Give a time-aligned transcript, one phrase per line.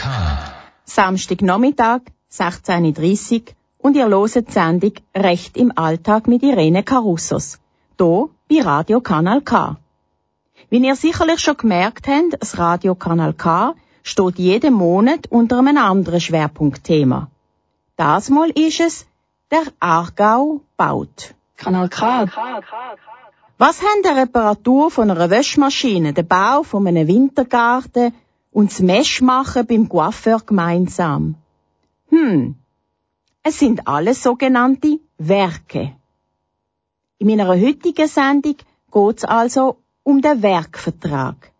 [0.00, 0.08] K.
[0.86, 2.00] Samstagnachmittag,
[2.32, 3.42] 16.30 Uhr
[3.76, 7.58] und ihr loset die Sendung Recht im Alltag mit Irene Carussos.
[7.98, 9.76] Hier bei Radio Kanal K.
[10.70, 15.76] Wie ihr sicherlich schon gemerkt habt, das Radio Kanal K steht jeden Monat unter einem
[15.76, 17.28] anderen Schwerpunktthema.
[17.96, 19.06] Das Mal ist es
[19.50, 21.34] der Aargau baut.
[21.58, 22.24] Kanal K.
[23.58, 28.14] Was haben die Reparatur von einer Wäschmaschine, der Bau von einem Wintergarten
[28.52, 31.36] und das Meschmachen beim Coiffeur gemeinsam?
[32.08, 32.56] Hm,
[33.42, 35.92] es sind alles sogenannte Werke.
[37.18, 38.56] In meiner heutigen Sendung
[38.92, 41.52] geht es also um den Werkvertrag.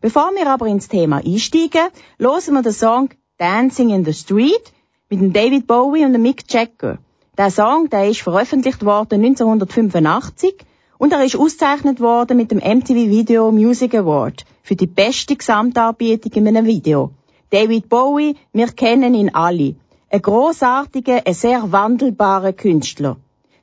[0.00, 1.88] Bevor wir aber ins Thema einsteigen,
[2.18, 4.72] hören wir den Song Dancing in the Street
[5.08, 6.98] mit dem David Bowie und dem Mick Jagger.
[7.38, 10.54] Der Song, der ist veröffentlicht worden 1985
[10.98, 16.32] und er ist ausgezeichnet worden mit dem MTV Video Music Award für die beste Gesamtarbeitung
[16.32, 17.10] in einem Video.
[17.50, 19.76] David Bowie, wir kennen ihn alle.
[20.10, 23.18] Ein großartiger, ein sehr wandelbarer Künstler.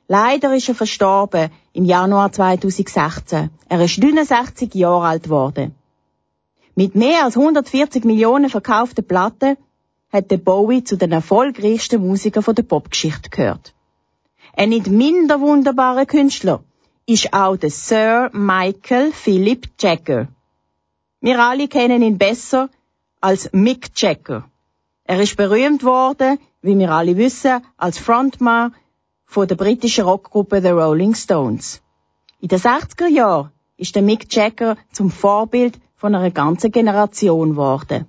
[0.06, 3.50] Leider ist er verstorben im Januar 2016.
[3.68, 5.74] Er ist 69 Jahre alt geworden.
[6.76, 9.56] Mit mehr als 140 Millionen verkauften Platten
[10.12, 13.74] hat der Bowie zu den erfolgreichsten Musikern der Popgeschichte gehört.
[14.56, 16.62] Ein nicht minder wunderbarer Künstler
[17.06, 20.28] ist auch der Sir Michael Philip Jagger.
[21.24, 22.68] Wir alle kennen ihn besser
[23.20, 24.42] als Mick Jagger.
[25.04, 28.74] Er ist berühmt worden, wie wir alle wissen, als Frontmann
[29.24, 31.80] von der britischen Rockgruppe The Rolling Stones.
[32.40, 38.06] In den 60er Jahren ist der Mick Jagger zum Vorbild von einer ganzen Generation geworden.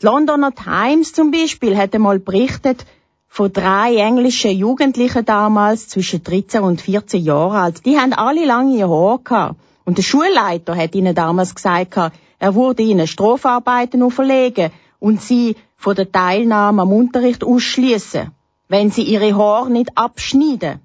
[0.00, 2.86] Die Londoner Times zum Beispiel hat einmal berichtet
[3.26, 7.84] von drei englischen Jugendlichen damals zwischen 13 und 14 Jahren alt.
[7.84, 9.56] Die haben alle lange Haare gehabt.
[9.84, 11.96] Und der Schulleiter hat ihnen damals gesagt,
[12.38, 18.30] er würde ihnen Strafarbeiten auferlegen und sie von der Teilnahme am Unterricht ausschließen,
[18.68, 20.80] wenn sie ihre Haare nicht abschneiden.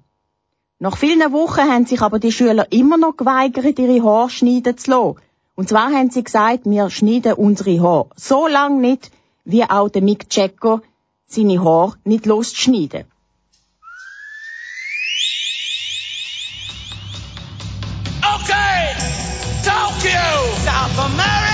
[0.80, 4.90] Nach vielen Wochen haben sich aber die Schüler immer noch geweigert, ihre Haare schneiden zu
[4.90, 5.16] lassen.
[5.56, 9.10] Und zwar haben sie gesagt, wir schneiden unsere Haare so lang nicht,
[9.44, 10.82] wie auch der Mick Jagger
[11.26, 13.04] seine Haare nicht loszuschneiden.
[18.34, 18.77] Okay,
[19.78, 21.47] Tokyo, South America,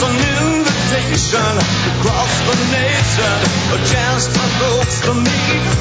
[0.00, 1.58] It's an invitation
[1.98, 3.34] across the nation,
[3.74, 5.74] a chance for folks to meet.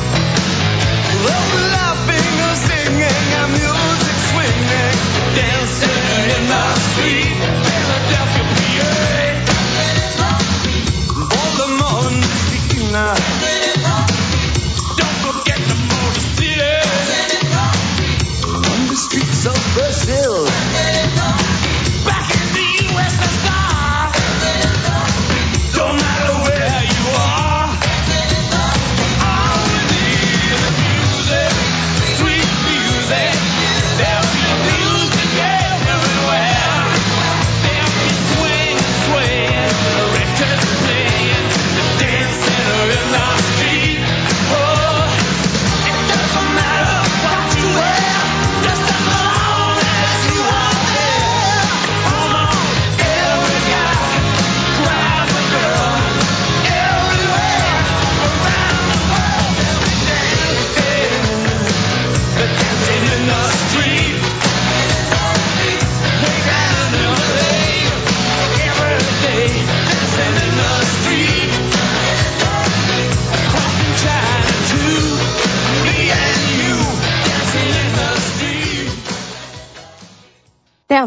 [1.22, 4.97] They'll laughing and singing and music swinging,
[5.38, 7.38] dancing in the street.
[7.61, 8.97] Philadelphia, PA.
[11.29, 12.09] Baltimore,
[12.57, 13.13] Indiana.
[13.13, 13.47] Don't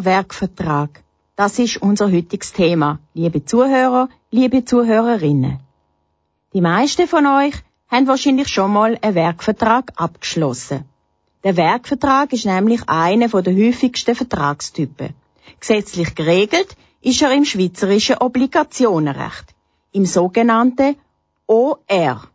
[0.04, 1.02] Werkvertrag.
[1.36, 5.58] Das ist unser heutiges Thema, liebe Zuhörer, liebe Zuhörerinnen.
[6.52, 7.54] Die meisten von euch
[7.88, 10.84] haben wahrscheinlich schon mal einen Werkvertrag abgeschlossen.
[11.44, 15.14] Der Werkvertrag ist nämlich einer der häufigsten Vertragstypen.
[15.58, 19.54] Gesetzlich geregelt ist er im schweizerischen Obligationenrecht,
[19.92, 20.96] im sogenannten
[21.46, 22.28] OR.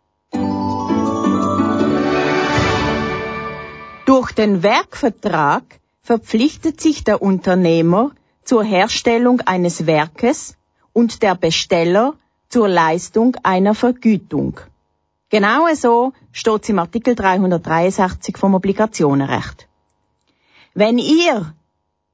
[4.04, 8.12] Durch den Werkvertrag verpflichtet sich der Unternehmer
[8.44, 10.56] zur Herstellung eines Werkes
[10.92, 12.14] und der Besteller
[12.48, 14.60] zur Leistung einer Vergütung.
[15.30, 19.66] Genau so steht es im Artikel 363 vom Obligationenrecht.
[20.74, 21.52] Wenn ihr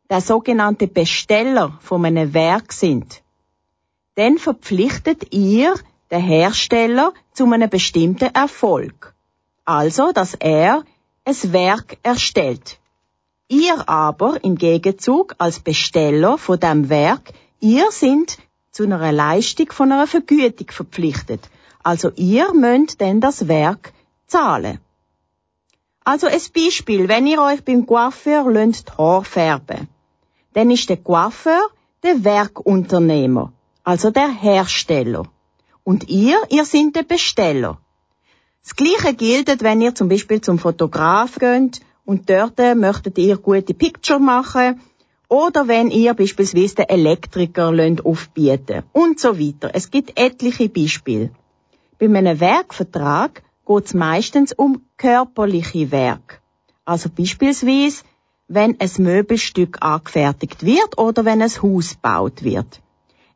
[0.09, 3.23] der sogenannte Besteller von einem Werk sind,
[4.15, 5.75] dann verpflichtet ihr
[6.11, 9.15] den Hersteller zu einem bestimmten Erfolg.
[9.67, 10.83] Also, dass er
[11.27, 12.79] ein Werk erstellt.
[13.53, 18.39] Ihr aber im Gegenzug als Besteller von dem Werk, ihr sind
[18.71, 21.51] zu einer Leistung von einer Vergütung verpflichtet.
[21.83, 23.93] Also ihr müsst denn das Werk
[24.27, 24.79] zahlen.
[26.03, 29.87] Also ein Beispiel, wenn ihr euch beim Coiffeur lönt die Haare färben,
[30.55, 31.63] dann ist der Coiffeur
[32.03, 33.53] der Werkunternehmer,
[33.85, 35.25] also der Hersteller.
[35.85, 37.77] Und ihr, ihr sind der Besteller.
[38.63, 43.75] Das Gleiche gilt, wenn ihr zum Beispiel zum Fotograf geht und dort möchtet ihr gute
[43.75, 44.81] Picture machen
[45.29, 47.73] oder wenn ihr beispielsweise den Elektriker
[48.05, 49.71] aufbieten und so weiter.
[49.73, 51.31] Es gibt etliche Beispiele.
[51.99, 56.43] Bei einem Werkvertrag geht es meistens um körperliche Werk.
[56.85, 58.03] Also beispielsweise,
[58.49, 62.81] wenn ein Möbelstück angefertigt wird oder wenn ein Haus gebaut wird.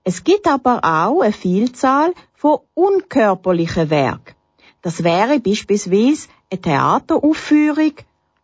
[0.04, 4.34] Es gibt aber auch eine Vielzahl von unkörperlichen Werken.
[4.82, 7.94] Das wäre beispielsweise eine Theateraufführung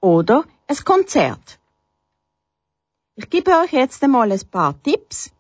[0.02, 1.58] oder ein Konzert.
[3.14, 5.30] Ich gebe euch jetzt einmal ein paar Tipps,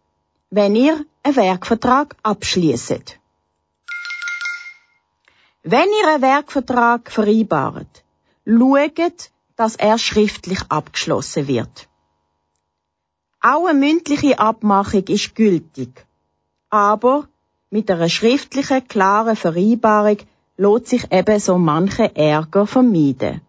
[0.50, 3.18] wenn ihr einen Werkvertrag abschließt.
[5.64, 8.04] Wenn ihr einen Werkvertrag vereinbart,
[8.46, 11.88] schaut, dass er schriftlich abgeschlossen wird.
[13.40, 16.06] Auch eine mündliche Abmachung ist gültig,
[16.70, 17.26] aber
[17.70, 20.18] mit einer schriftlichen, klaren Vereinbarung
[20.56, 23.40] lohnt sich eben so manche Ärger vermeiden.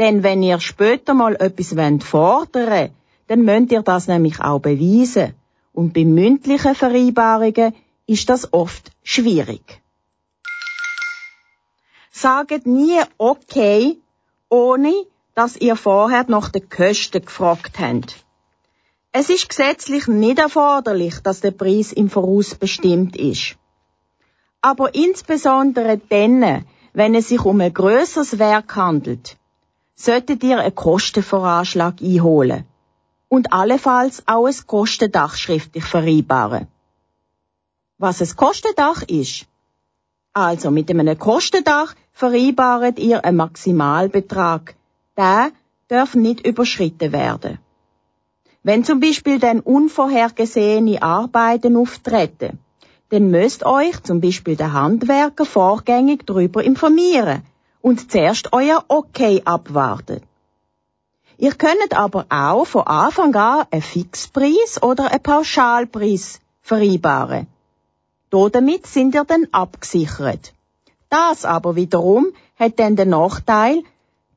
[0.00, 2.92] Denn wenn ihr später mal etwas fordern wollt,
[3.26, 5.34] dann müsst ihr das nämlich auch beweisen.
[5.74, 7.74] Und bei mündlichen Vereinbarungen
[8.06, 9.82] ist das oft schwierig.
[12.10, 13.98] Sagt nie okay,
[14.48, 14.94] ohne
[15.34, 18.24] dass ihr vorher nach den Kosten gefragt habt.
[19.12, 23.56] Es ist gesetzlich nicht erforderlich, dass der Preis im Voraus bestimmt ist.
[24.62, 26.64] Aber insbesondere dann,
[26.94, 29.36] wenn es sich um ein grösseres Werk handelt,
[29.94, 32.64] solltet ihr einen Kostenvoranschlag einholen
[33.28, 36.66] und allenfalls auch ein Kostendach schriftlich vereinbaren.
[37.98, 39.46] Was ein Kostendach ist?
[40.32, 44.74] Also mit einem Kostendach vereinbart ihr einen Maximalbetrag.
[45.16, 45.50] Der
[45.88, 47.58] darf nicht überschritten werden.
[48.62, 52.58] Wenn zum Beispiel dann unvorhergesehene Arbeiten auftreten,
[53.10, 57.42] dann müsst euch zum Beispiel der Handwerker vorgängig darüber informieren
[57.82, 60.22] und zuerst euer Okay abwarten.
[61.38, 67.46] Ihr könnt aber auch von Anfang an einen Fixpreis oder einen Pauschalpreis vereinbaren.
[68.30, 70.52] Damit sind ihr dann abgesichert.
[71.08, 73.82] Das aber wiederum hat dann den Nachteil,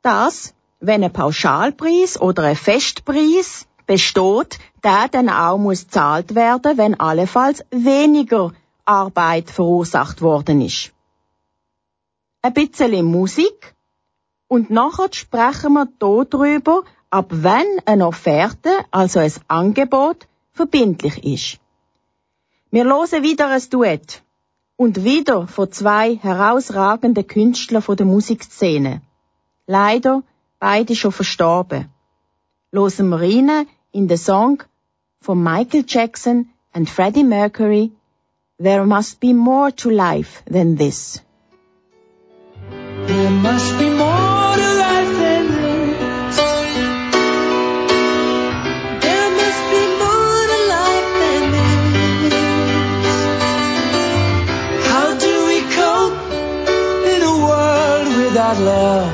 [0.02, 6.98] dass, wenn ein Pauschalpreis oder ein Festpreis besteht, der dann auch muss zahlt werden, wenn
[7.00, 8.54] allenfalls weniger
[8.86, 10.93] Arbeit verursacht worden ist.
[12.46, 13.74] Ein bisschen Musik
[14.50, 21.60] und nachher sprechen wir hier drüber, ab wann eine Offerte, also ein Angebot, verbindlich ist.
[22.70, 24.24] Wir hören wieder ein Duett
[24.76, 29.02] und wieder von zwei herausragenden Künstlern der Musikszene.
[29.66, 30.22] Leider
[30.60, 31.90] beide schon verstorben.
[32.74, 34.64] Hören wir rein in den Song
[35.22, 37.94] von Michael Jackson and Freddie Mercury,
[38.58, 41.22] There must be more to life than this.
[43.24, 46.38] There must be more to life than this.
[49.06, 52.36] There must be more to life than this.
[54.92, 56.20] How do we cope
[57.14, 59.12] in a world without love?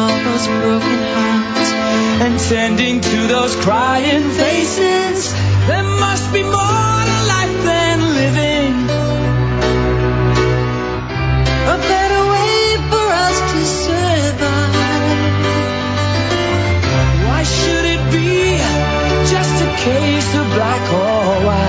[0.00, 1.70] All those broken hearts
[2.22, 5.32] and tending to those crying faces.
[5.66, 6.99] There must be more
[19.84, 21.59] case of black or white.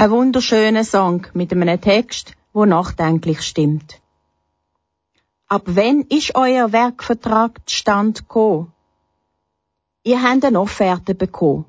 [0.00, 4.00] Ein wunderschöner Song mit einem Text, wo nachdenklich stimmt.
[5.48, 8.72] Ab wann ist euer Werkvertrag zustande gekommen?
[10.04, 11.64] Ihr habt eine Offerte bekommen.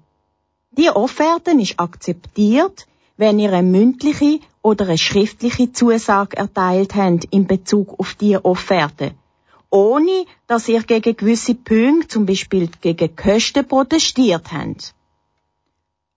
[0.77, 2.85] Die Offerte ist akzeptiert,
[3.17, 9.15] wenn ihr eine mündliche oder eine schriftliche Zusage erteilt habt in Bezug auf die Offerte.
[9.71, 14.93] Ohne, dass ihr gegen gewisse Punkte, zum Beispiel gegen Kosten protestiert habt.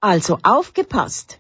[0.01, 1.39] Also aufgepasst!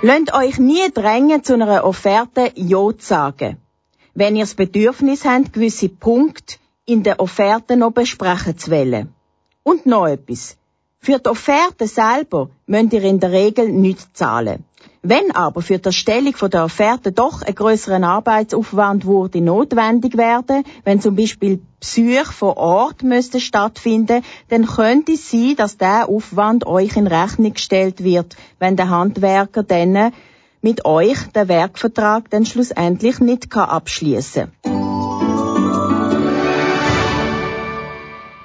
[0.00, 3.56] Lasst euch nie drängen, zu einer Offerte Ja zu sagen.
[4.14, 6.54] Wenn ihr das Bedürfnis habt, gewisse Punkte
[6.86, 9.12] in der Offerte noch besprechen zu wollen.
[9.64, 10.56] Und noch etwas.
[11.00, 14.64] Für die Offerte selber müsst ihr in der Regel nichts zahlen.
[15.10, 21.00] Wenn aber für die Erstellung der Offerte doch ein größeren Arbeitsaufwand würde notwendig werden, wenn
[21.00, 26.94] zum Beispiel Besuche vor Ort müssten stattfinden, dann könnte es sein, dass der Aufwand euch
[26.94, 30.12] in Rechnung gestellt wird, wenn der Handwerker dann
[30.60, 34.52] mit euch den Werkvertrag dann schlussendlich nicht kann abschließen.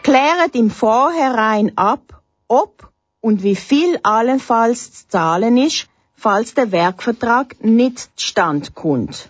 [0.01, 2.89] Kläret im Vorhinein ab, ob
[3.19, 5.89] und wie viel allenfalls zu zahlen ist,
[6.23, 9.29] falls der Werkvertrag nicht zustande kommt.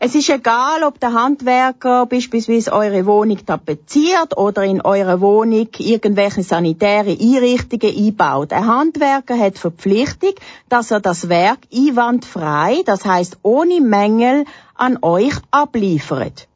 [0.00, 6.44] Es ist egal, ob der Handwerker beispielsweise eure Wohnung tapeziert oder in eurer Wohnung irgendwelche
[6.44, 8.52] sanitäre Einrichtungen einbaut.
[8.52, 10.34] Ein Handwerker hat Verpflichtung,
[10.68, 14.44] dass er das Werk einwandfrei, das heißt ohne Mängel,
[14.76, 16.46] an euch abliefert.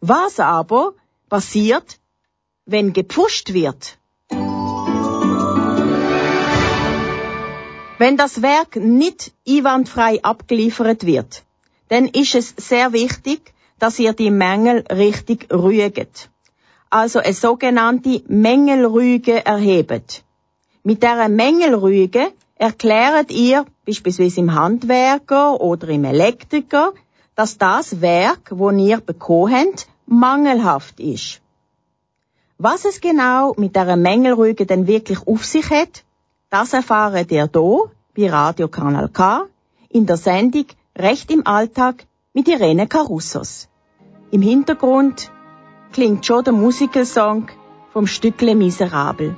[0.00, 0.94] Was aber
[1.28, 1.98] passiert,
[2.66, 3.98] wenn gepfuscht wird?
[7.98, 11.42] Wenn das Werk nicht einwandfrei abgeliefert wird,
[11.88, 16.30] dann ist es sehr wichtig, dass ihr die Mängel richtig rüget.
[16.90, 20.22] Also eine sogenannte Mängelrüge erhebt.
[20.84, 26.92] Mit dieser Mängelrüge erklärt ihr, beispielsweise im Handwerker oder im Elektriker,
[27.34, 31.40] dass das Werk, wo ihr bekommen habt, mangelhaft ist.
[32.58, 36.04] Was es genau mit dieser Mängelrüge denn wirklich auf sich hat,
[36.50, 39.46] das erfahrt ihr hier bei Radio Kanal K
[39.90, 43.68] in der Sendung Recht im Alltag mit Irene Carussos.
[44.30, 45.30] Im Hintergrund
[45.92, 47.48] klingt schon der Musikelsong
[47.92, 49.36] vom Stückle Miserabel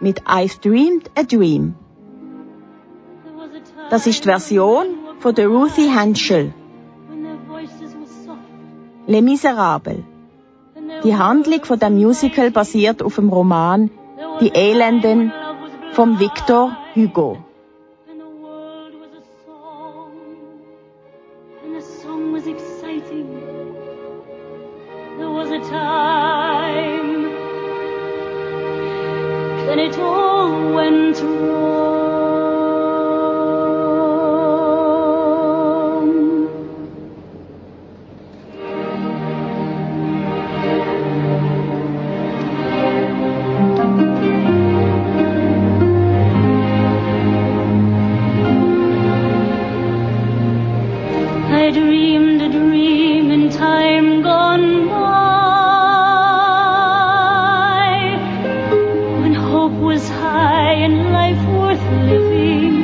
[0.00, 1.74] mit I've Dreamed a Dream.
[3.90, 4.86] Das ist die Version
[5.20, 6.52] von der Ruthie Henschel.
[9.06, 10.04] Les Miserables.
[11.02, 13.90] Die Handlung von dem Musical basiert auf dem Roman
[14.40, 15.32] Die Elenden
[15.92, 17.51] vom Victor Hugo.
[60.74, 62.81] And life worth living.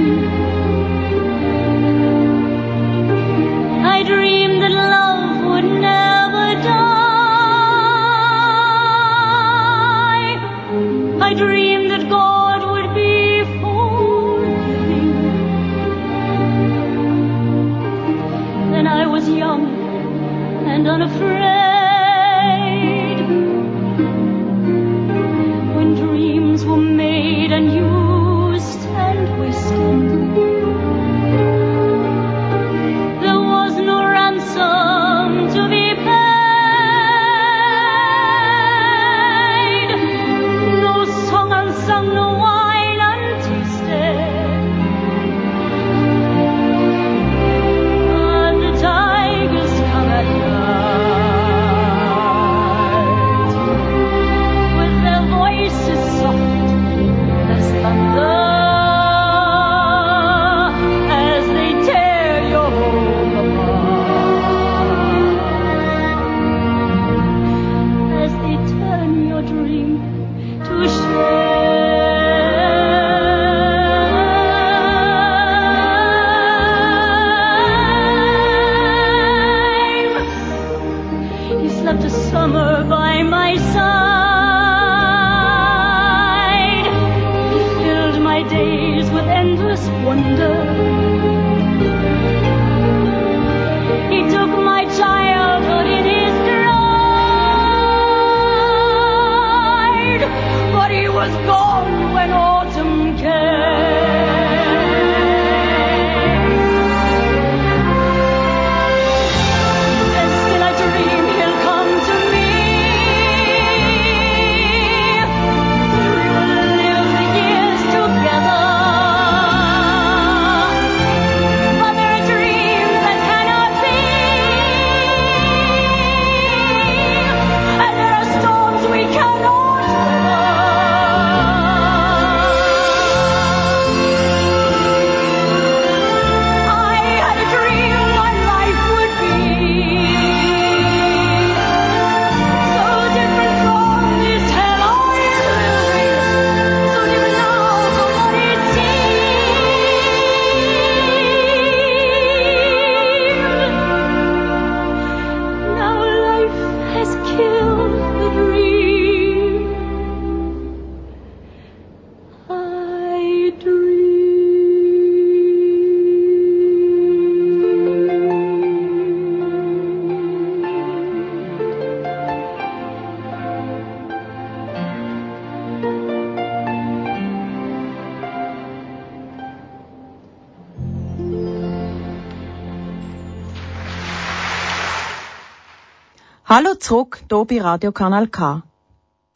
[186.50, 188.63] Hallo zurück hier bei Radio Kanal K.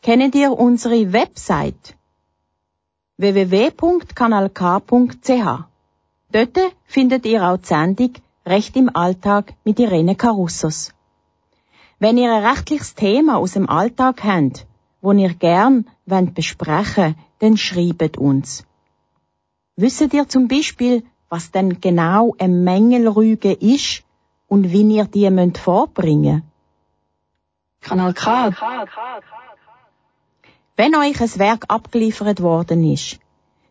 [0.00, 1.94] Kennt ihr unsere Website?
[3.18, 5.64] www.kanalk.ch
[6.32, 8.12] Dort findet ihr auch die Sendung
[8.46, 10.94] Recht im Alltag mit Irene Carussos.
[11.98, 14.66] Wenn ihr ein rechtliches Thema aus dem Alltag habt,
[15.02, 18.64] wo ihr gern wollt besprechen dann schreibt uns.
[19.76, 24.02] Wisst ihr zum Beispiel, was denn genau eine Mängelrüge ist
[24.48, 26.44] und wie ihr die müsst vorbringen
[27.82, 28.52] Kanal K.
[30.76, 33.18] Wenn euch ein Werk abgeliefert worden ist,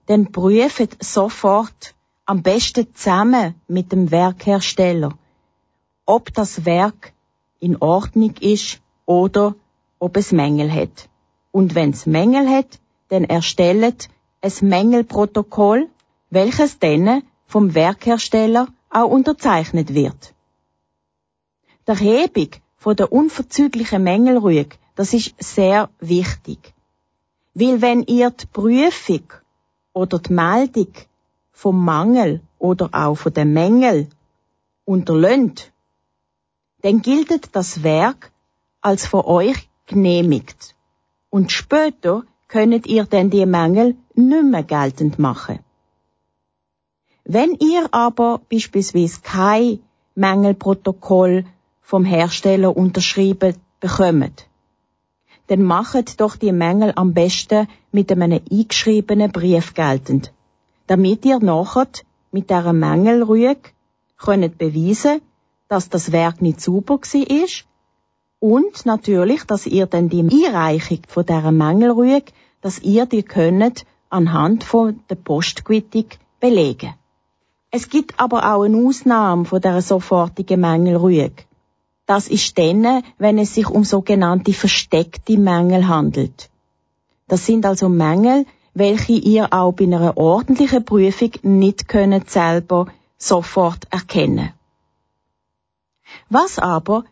[0.06, 1.96] dann prüft sofort,
[2.26, 5.14] am besten zusammen mit dem Werkhersteller,
[6.06, 7.14] ob das Werk
[7.60, 9.56] in Ordnung ist oder
[10.00, 11.10] ob es Mängel hat.
[11.52, 14.10] Und wenn es Mängel hat, dann erstellt
[14.42, 15.90] ein Mängelprotokoll,
[16.30, 20.34] welches dann vom Werkhersteller auch unterzeichnet wird.
[21.88, 22.50] Die Erhebung
[22.82, 26.74] von der unverzüglichen Mängelrüge, das ist sehr wichtig.
[27.54, 29.28] Weil wenn ihr die Prüfung
[29.94, 30.92] oder die Meldung
[31.52, 34.08] vom Mangel oder auch von den Mängel
[34.84, 35.72] unterlönt,
[36.82, 38.32] dann gilt das Werk
[38.82, 40.76] als von euch genehmigt.
[41.30, 45.60] Und später könnt ihr dann die Mängel nicht mehr geltend machen.
[47.26, 49.84] Wenn ihr aber beispielsweise kein
[50.16, 51.46] Mängelprotokoll
[51.92, 54.48] vom Hersteller unterschrieben bekommt,
[55.48, 60.32] dann macht doch die Mängel am besten mit einem eingeschriebenen Brief geltend,
[60.88, 61.90] damit ihr nachher
[62.32, 63.72] mit dieser Mängelrüge
[64.16, 65.20] könnt beweisen,
[65.68, 67.66] dass das Werk nicht sauber war ist
[68.40, 74.64] und natürlich, dass ihr dann die Einreichung von dieser Mängelrüge, dass ihr die könnt anhand
[74.64, 76.06] von der Postquittung
[76.40, 76.94] belegen.
[77.70, 81.51] Es gibt aber auch eine Ausnahme von der sofortigen Mängelrüge.
[82.06, 86.50] Das ist dann, wenn es sich um sogenannte versteckte Mängel handelt.
[87.28, 92.88] Das sind also Mängel, welche ihr auch bei einer ordentlichen Prüfung nicht könnt selber
[93.18, 94.52] sofort erkennen.
[96.30, 97.06] Was aber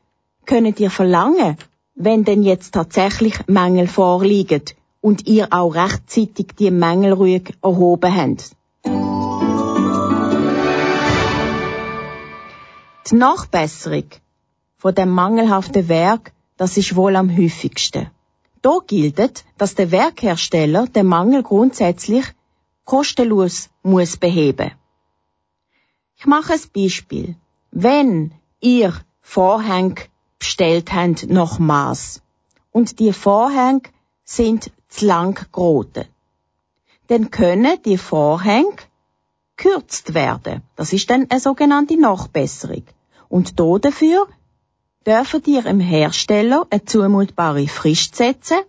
[0.46, 1.58] könnt ihr verlangen,
[1.96, 4.64] wenn denn jetzt tatsächlich Mängel vorliegen
[5.02, 8.56] und ihr auch rechtzeitig die Mängelrüge erhoben habt?
[13.10, 14.06] Die Nachbesserung
[14.80, 18.10] von dem mangelhaften Werk, das ist wohl am häufigsten.
[18.62, 22.26] Da gilt, dass der Werkhersteller den Mangel grundsätzlich
[22.86, 24.72] kostenlos muss beheben.
[26.18, 27.36] Ich mache ein Beispiel.
[27.72, 29.96] Wenn ihr Vorhänge
[30.40, 32.22] bestellt habt nach Maß
[32.72, 33.84] und die Vorhänge
[34.24, 36.06] sind zu lang geraten,
[37.08, 38.76] dann können die Vorhänge
[39.56, 40.62] gekürzt werden.
[40.78, 42.84] Das ist dann eine sogenannte Nachbesserung.
[43.28, 44.28] Und da dafür
[45.06, 48.60] dürfen ihr im Hersteller eine zumutbare Frist setzen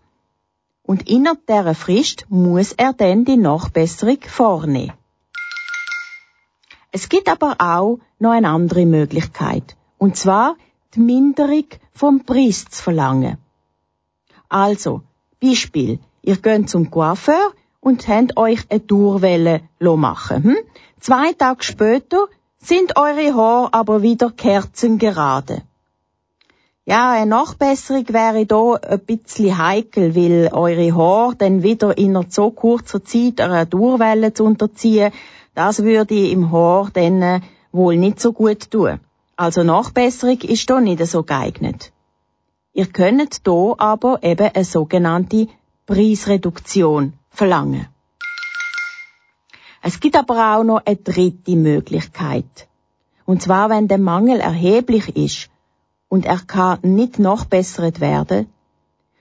[0.83, 4.93] und innerhalb dieser Frist muss er dann die Nachbesserung vornehmen.
[6.93, 10.57] Es gibt aber auch noch eine andere Möglichkeit, und zwar
[10.95, 13.38] die Minderung vom Preis zu verlangen.
[14.49, 15.03] Also,
[15.40, 20.57] Beispiel, ihr geht zum Coiffeur und habt euch eine Tourwelle machen hm?
[20.99, 22.27] Zwei Tage später
[22.59, 25.62] sind eure Haare aber wieder kerzengerade.
[26.90, 32.50] Ja, eine Nachbesserung wäre da ein bisschen heikel, weil eure Haare dann wieder in so
[32.50, 35.12] kurzer Zeit einer Durwelle zu unterziehen,
[35.55, 38.98] das würde im Haar dann äh, wohl nicht so gut tun.
[39.37, 41.92] Also Nachbesserung ist da nicht so geeignet.
[42.72, 45.46] Ihr könnt da aber eben eine sogenannte
[45.87, 47.87] Preisreduktion verlangen.
[49.81, 52.66] Es gibt aber auch noch eine dritte Möglichkeit.
[53.26, 55.49] Und zwar, wenn der Mangel erheblich ist
[56.11, 58.49] und er kann nicht nachbessert werden,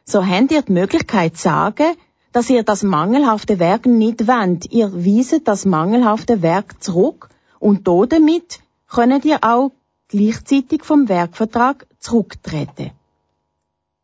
[0.04, 1.95] so habt ihr die Möglichkeit zu sagen,
[2.32, 4.71] dass ihr das mangelhafte Werk nicht wendet.
[4.71, 9.71] Ihr weiset das mangelhafte Werk zurück und damit könnt ihr auch
[10.08, 12.91] gleichzeitig vom Werkvertrag zurücktreten.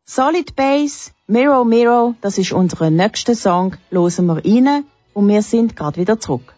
[0.04, 5.74] Solid Base, Mirror Mirror, das ist unser nächster Song, losen wir rein und wir sind
[5.74, 6.55] gerade wieder zurück.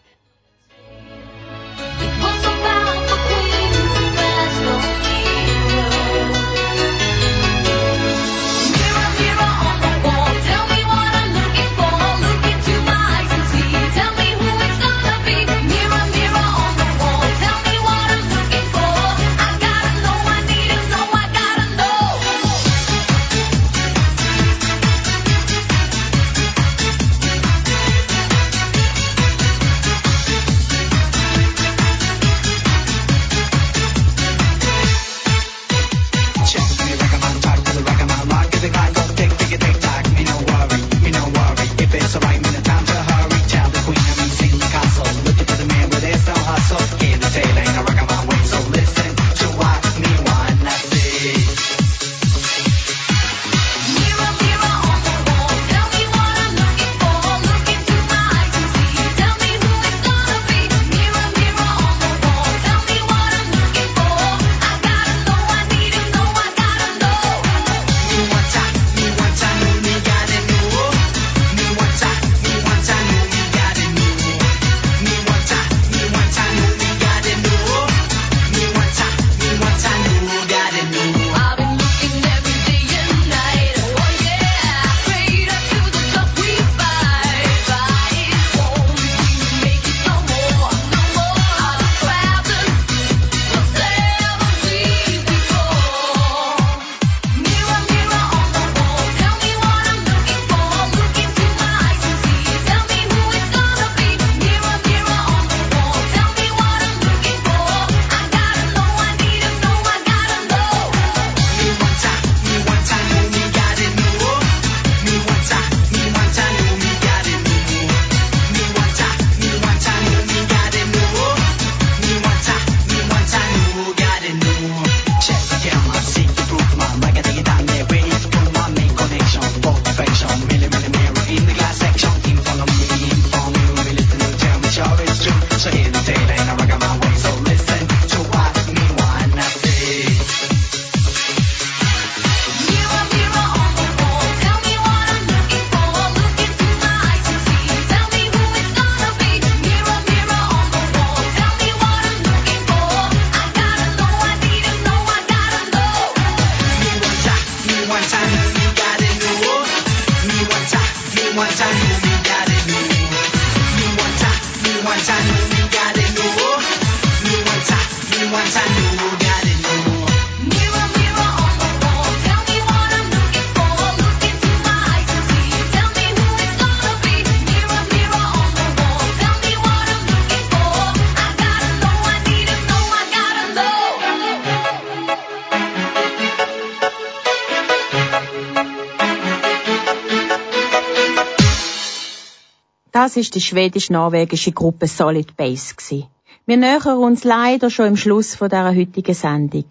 [193.09, 195.73] Das ist die schwedisch-norwegische Gruppe Solid Base.
[195.73, 196.05] Gewesen.
[196.45, 199.65] Wir nähern uns leider schon im Schluss von dieser heutigen Sendung.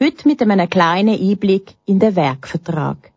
[0.00, 3.10] Heute mit einem kleinen Einblick in den Werkvertrag.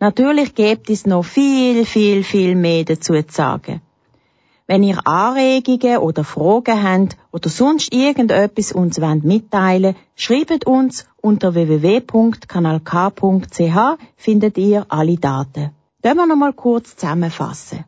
[0.00, 3.80] Natürlich gibt es noch viel, viel, viel mehr dazu zu sagen.
[4.66, 11.54] Wenn ihr Anregungen oder Fragen habt oder sonst irgendetwas uns wollt mitteilen schreibt uns unter
[11.54, 12.38] www.kanalk.ch
[14.16, 15.70] findet ihr alle Daten.
[16.02, 17.84] Können wir noch mal kurz zusammenfassen.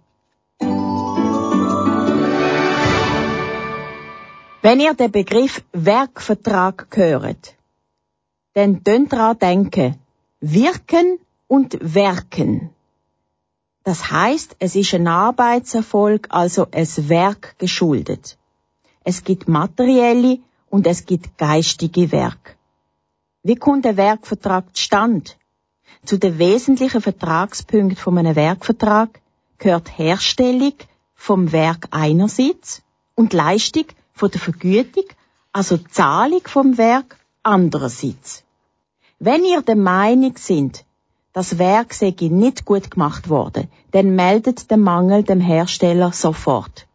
[4.69, 7.55] Wenn ihr den Begriff Werkvertrag hört,
[8.53, 9.95] dann könnt daran denken,
[10.41, 12.69] wirken und werken.
[13.85, 18.37] Das heißt, es ist ein Arbeitserfolg, also es Werk geschuldet.
[19.05, 22.59] Es gibt materielle und es gibt geistige Werk.
[23.43, 25.31] Wie kommt der Werkvertrag zustande?
[26.05, 29.19] Zu den wesentlichen Vertragspunkten von einem Werkvertrag
[29.57, 30.75] gehört Herstellung
[31.15, 32.83] vom Werk einerseits
[33.15, 33.87] und Leistung
[34.19, 35.05] von der Vergütung,
[35.53, 38.45] also Zahlung vom Werk andererseits.
[39.19, 40.85] Wenn ihr der Meinung sind,
[41.33, 46.87] das Werk sei nicht gut gemacht worden, dann meldet den Mangel dem Hersteller sofort.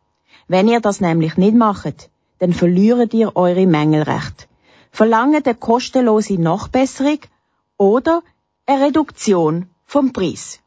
[0.48, 2.10] Wenn ihr das nämlich nicht macht,
[2.40, 4.48] dann verliert ihr eure Mängelrecht.
[4.92, 7.20] Verlangt eine kostenlose Nachbesserung
[7.78, 8.22] oder
[8.66, 10.60] eine Reduktion vom Preis.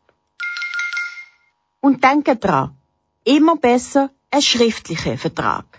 [1.81, 2.77] Und denkt dran,
[3.25, 5.76] immer besser ein schriftlicher Vertrag.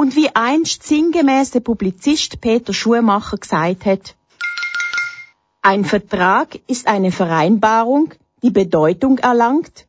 [0.00, 4.14] Und wie einst sinngemäß der Publizist Peter Schumacher gesagt hat,
[5.60, 9.88] ein Vertrag ist eine Vereinbarung, die Bedeutung erlangt,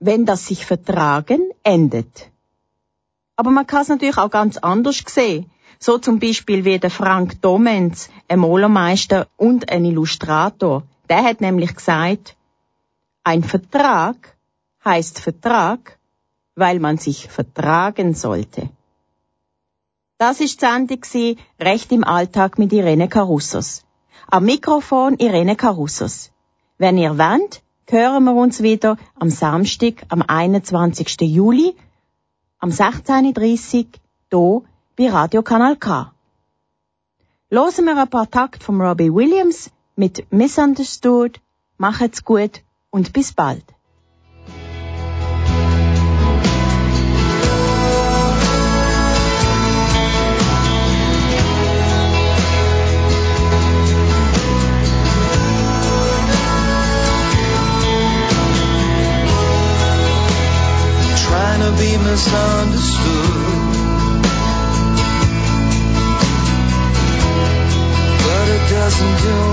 [0.00, 2.30] wenn das sich Vertragen endet.
[3.36, 5.50] Aber man kann es natürlich auch ganz anders sehen.
[5.78, 10.82] So zum Beispiel wie der Frank Domenz, ein Malermeister und ein Illustrator.
[11.10, 12.36] Der hat nämlich gesagt,
[13.22, 14.16] ein Vertrag
[14.82, 15.98] heißt Vertrag,
[16.54, 18.70] weil man sich vertragen sollte.
[20.22, 23.82] Das ist die Sendung Recht im Alltag mit Irene Carussos.
[24.28, 26.30] Am Mikrofon Irene Carussos.
[26.78, 31.22] Wenn ihr wollt, hören wir uns wieder am Samstag, am 21.
[31.22, 31.74] Juli,
[32.60, 33.86] am 16.30
[34.32, 34.62] Uhr,
[34.96, 36.12] hier bei Radio Kanal K.
[37.50, 41.40] Hören wir ein paar Takt von Robbie Williams mit Misunderstood.
[41.78, 43.64] Macht's gut und bis bald.
[62.12, 63.72] Misunderstood.
[68.24, 69.51] But it doesn't do